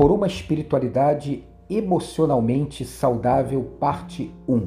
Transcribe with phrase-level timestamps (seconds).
[0.00, 4.66] por uma espiritualidade emocionalmente saudável, parte 1.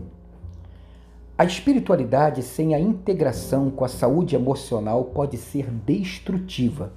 [1.35, 6.93] A espiritualidade sem a integração com a saúde emocional pode ser destrutiva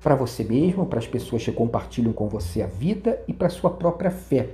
[0.00, 3.50] para você mesmo, para as pessoas que compartilham com você a vida e para a
[3.50, 4.50] sua própria fé.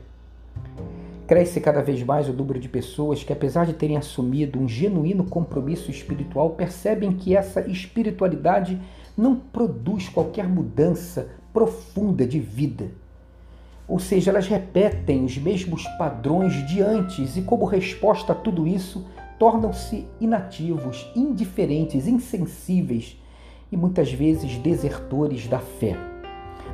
[1.27, 5.25] Cresce cada vez mais o número de pessoas que, apesar de terem assumido um genuíno
[5.25, 8.81] compromisso espiritual, percebem que essa espiritualidade
[9.15, 13.05] não produz qualquer mudança profunda de vida.
[13.89, 19.07] Ou seja, elas repetem os mesmos padrões de antes e, como resposta a tudo isso,
[19.39, 23.21] tornam-se inativos, indiferentes, insensíveis
[23.71, 25.97] e muitas vezes desertores da fé.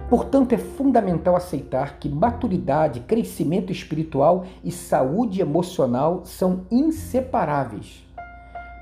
[0.09, 8.07] Portanto, é fundamental aceitar que maturidade, crescimento espiritual e saúde emocional são inseparáveis.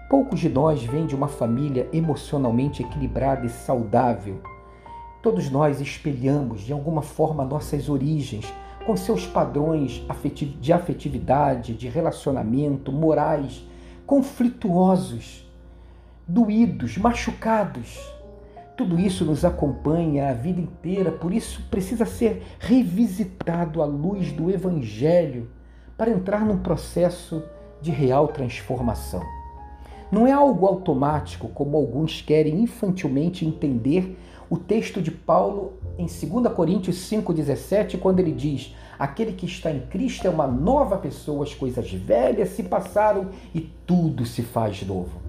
[0.09, 4.43] Poucos de nós vêm de uma família emocionalmente equilibrada e saudável.
[5.23, 8.52] Todos nós espelhamos de alguma forma nossas origens,
[8.87, 10.02] com seus padrões
[10.60, 13.63] de afetividade, de relacionamento, morais,
[14.07, 15.46] conflituosos,
[16.26, 17.98] doídos, machucados
[18.80, 24.51] tudo isso nos acompanha a vida inteira, por isso precisa ser revisitado à luz do
[24.51, 25.51] Evangelho
[25.98, 27.43] para entrar num processo
[27.82, 29.23] de real transformação.
[30.10, 34.18] Não é algo automático, como alguns querem infantilmente entender
[34.51, 39.80] o texto de Paulo em 2 Coríntios 5,17, quando ele diz: Aquele que está em
[39.87, 45.20] Cristo é uma nova pessoa, as coisas velhas se passaram e tudo se faz novo.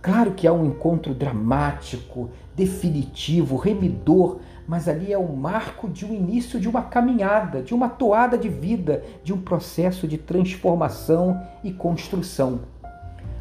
[0.00, 6.14] Claro que há um encontro dramático, definitivo, remidor, mas ali é o marco de um
[6.14, 11.72] início de uma caminhada, de uma toada de vida, de um processo de transformação e
[11.72, 12.60] construção.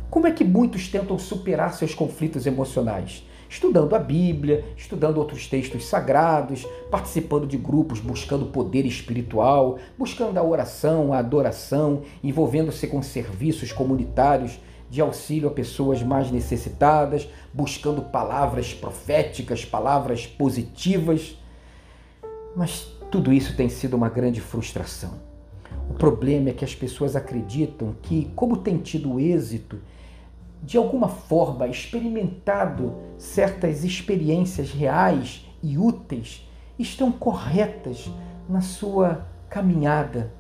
[0.10, 3.24] Como é que muitos tentam superar seus conflitos emocionais?
[3.50, 10.44] Estudando a Bíblia, estudando outros textos sagrados, participando de grupos buscando poder espiritual, buscando a
[10.44, 18.74] oração, a adoração, envolvendo-se com serviços comunitários de auxílio a pessoas mais necessitadas, buscando palavras
[18.74, 21.38] proféticas, palavras positivas.
[22.56, 25.26] Mas tudo isso tem sido uma grande frustração.
[25.90, 29.80] O problema é que as pessoas acreditam que, como tem tido êxito,
[30.64, 36.48] de alguma forma experimentado certas experiências reais e úteis,
[36.78, 38.10] estão corretas
[38.50, 40.32] na sua caminhada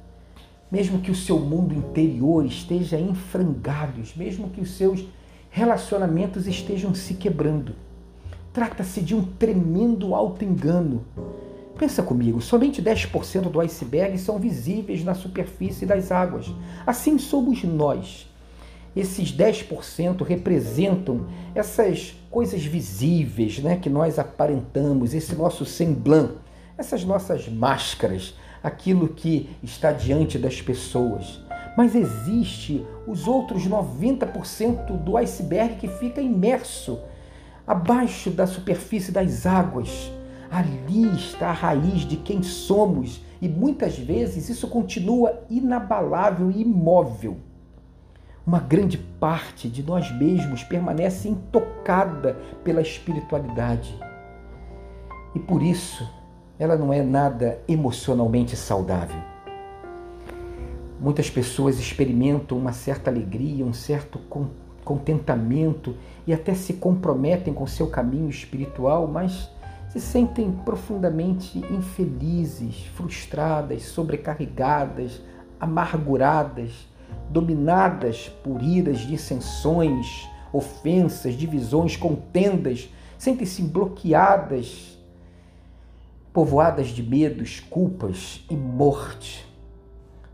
[0.72, 5.06] mesmo que o seu mundo interior esteja em frangalhos, mesmo que os seus
[5.50, 7.74] relacionamentos estejam se quebrando.
[8.52, 11.06] Trata-se de um tremendo auto-engano.
[11.78, 16.52] Pensa comigo, somente 10% do iceberg são visíveis na superfície das águas.
[16.86, 18.27] Assim somos nós.
[18.98, 26.34] Esses 10% representam essas coisas visíveis né, que nós aparentamos, esse nosso semblante,
[26.76, 31.40] essas nossas máscaras, aquilo que está diante das pessoas.
[31.78, 37.00] Mas existe os outros 90% do iceberg que fica imerso
[37.68, 40.12] abaixo da superfície das águas.
[40.50, 47.38] Ali está a raiz de quem somos e muitas vezes isso continua inabalável e imóvel.
[48.48, 53.94] Uma grande parte de nós mesmos permanece intocada pela espiritualidade.
[55.36, 56.10] E por isso
[56.58, 59.22] ela não é nada emocionalmente saudável.
[60.98, 64.18] Muitas pessoas experimentam uma certa alegria, um certo
[64.86, 69.52] contentamento e até se comprometem com seu caminho espiritual, mas
[69.90, 75.22] se sentem profundamente infelizes, frustradas, sobrecarregadas,
[75.60, 76.88] amarguradas,
[77.30, 84.98] dominadas por iras, dissensões, ofensas, divisões, contendas, sentem-se bloqueadas
[86.38, 89.44] povoadas de medos, culpas e morte.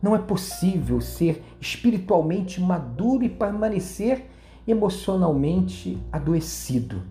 [0.01, 4.25] Não é possível ser espiritualmente maduro e permanecer
[4.67, 7.01] emocionalmente adoecido.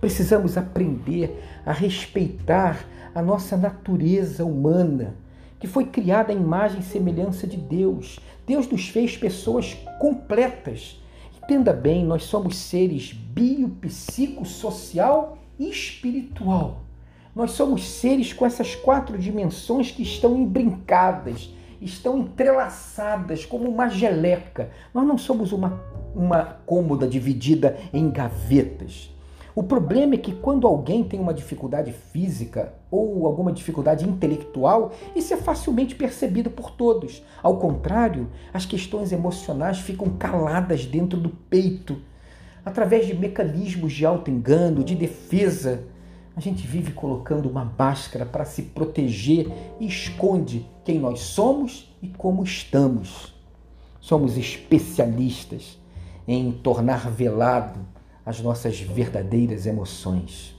[0.00, 2.84] Precisamos aprender a respeitar
[3.14, 5.14] a nossa natureza humana,
[5.58, 8.18] que foi criada à imagem e semelhança de Deus.
[8.46, 11.00] Deus nos fez pessoas completas.
[11.42, 16.82] Entenda bem, nós somos seres bio, psico, social e espiritual.
[17.34, 24.70] Nós somos seres com essas quatro dimensões que estão embrincadas, estão entrelaçadas como uma geleca.
[24.92, 25.80] Nós não somos uma,
[26.14, 29.10] uma cômoda dividida em gavetas.
[29.58, 35.34] O problema é que quando alguém tem uma dificuldade física ou alguma dificuldade intelectual, isso
[35.34, 37.24] é facilmente percebido por todos.
[37.42, 42.00] Ao contrário, as questões emocionais ficam caladas dentro do peito,
[42.64, 45.82] através de mecanismos de auto-engano, de defesa
[46.36, 49.50] A gente vive colocando uma máscara para se proteger
[49.80, 53.34] e esconde quem nós somos e como estamos.
[54.00, 55.76] Somos especialistas
[56.28, 57.97] em tornar velado
[58.28, 60.54] as nossas verdadeiras emoções.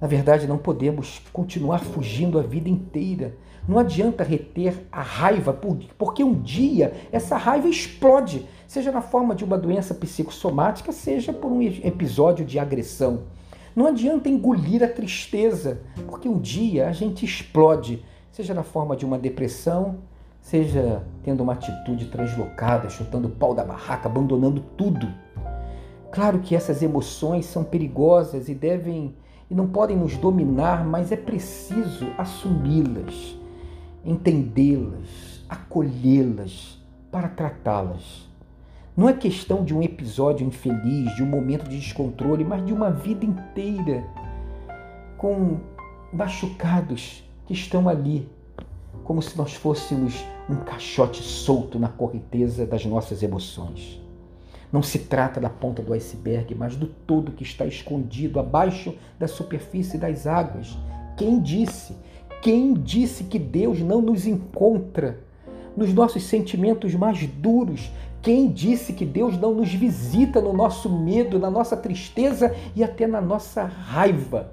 [0.00, 3.36] Na verdade, não podemos continuar fugindo a vida inteira.
[3.68, 5.52] Não adianta reter a raiva,
[5.98, 11.52] porque um dia essa raiva explode, seja na forma de uma doença psicossomática, seja por
[11.52, 13.24] um episódio de agressão.
[13.74, 18.02] Não adianta engolir a tristeza, porque um dia a gente explode,
[18.32, 19.98] seja na forma de uma depressão,
[20.40, 25.25] seja tendo uma atitude translocada, chutando o pau da barraca, abandonando tudo.
[26.16, 29.14] Claro que essas emoções são perigosas e devem
[29.50, 33.36] e não podem nos dominar, mas é preciso assumi-las,
[34.02, 36.82] entendê-las, acolhê-las
[37.12, 38.26] para tratá-las.
[38.96, 42.90] Não é questão de um episódio infeliz, de um momento de descontrole, mas de uma
[42.90, 44.02] vida inteira
[45.18, 45.58] com
[46.10, 48.26] machucados que estão ali,
[49.04, 54.05] como se nós fôssemos um caixote solto na correnteza das nossas emoções.
[54.72, 59.28] Não se trata da ponta do iceberg, mas do todo que está escondido abaixo da
[59.28, 60.76] superfície das águas.
[61.16, 61.96] Quem disse?
[62.42, 65.20] Quem disse que Deus não nos encontra
[65.76, 67.90] nos nossos sentimentos mais duros?
[68.22, 73.06] Quem disse que Deus não nos visita no nosso medo, na nossa tristeza e até
[73.06, 74.52] na nossa raiva?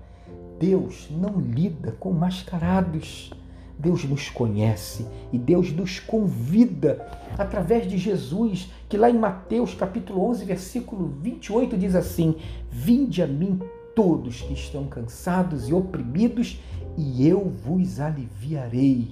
[0.59, 3.31] Deus não lida com mascarados.
[3.77, 7.05] Deus nos conhece e Deus nos convida
[7.37, 12.35] através de Jesus, que lá em Mateus capítulo 11, versículo 28 diz assim:
[12.69, 13.59] Vinde a mim
[13.95, 16.59] todos que estão cansados e oprimidos,
[16.97, 19.11] e eu vos aliviarei.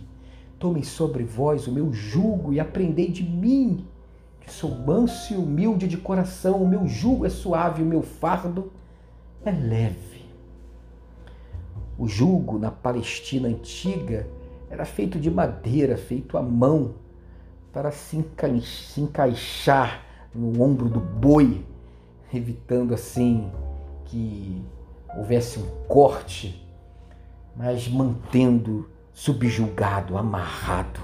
[0.59, 3.85] Tomem sobre vós o meu jugo e aprendei de mim,
[4.39, 8.71] que sou manso e humilde de coração, o meu jugo é suave, o meu fardo
[9.43, 10.21] é leve.
[11.97, 14.27] O jugo na Palestina antiga
[14.71, 16.95] era feito de madeira, feito à mão,
[17.73, 21.65] para se, enca se encaixar no ombro do boi,
[22.33, 23.51] evitando assim
[24.05, 24.63] que
[25.17, 26.65] houvesse um corte,
[27.53, 31.01] mas mantendo subjugado, amarrado.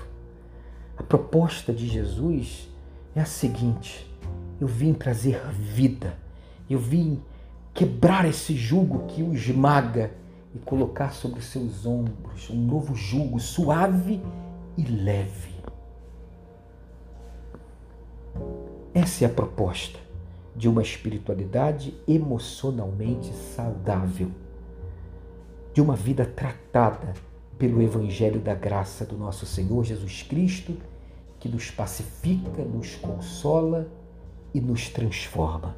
[0.97, 2.69] A proposta de Jesus
[3.13, 4.09] é a seguinte:
[4.61, 6.17] eu vim trazer vida,
[6.69, 7.21] eu vim
[7.73, 10.11] quebrar esse jugo que o esmaga
[10.53, 14.21] e colocar sobre os seus ombros um novo jugo suave
[14.77, 15.57] e leve.
[18.93, 19.99] Essa é a proposta
[20.55, 24.31] de uma espiritualidade emocionalmente saudável,
[25.73, 27.13] de uma vida tratada
[27.57, 30.75] pelo Evangelho da graça do nosso Senhor Jesus Cristo,
[31.39, 33.87] que nos pacifica, nos consola
[34.53, 35.75] e nos transforma.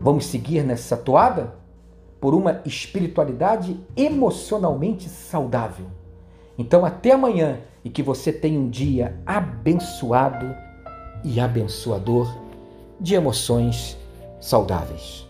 [0.00, 1.54] Vamos seguir nessa toada?
[2.22, 5.86] Por uma espiritualidade emocionalmente saudável.
[6.56, 10.54] Então, até amanhã e que você tenha um dia abençoado
[11.24, 12.32] e abençoador
[13.00, 13.98] de emoções
[14.40, 15.26] saudáveis.